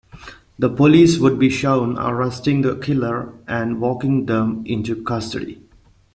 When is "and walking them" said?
3.47-4.63